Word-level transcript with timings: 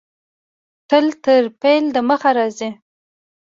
تل 0.89 1.05
تر 1.23 1.43
فعل 1.59 1.85
د 1.95 1.97
مخه 2.09 2.29
راځي. 2.37 2.69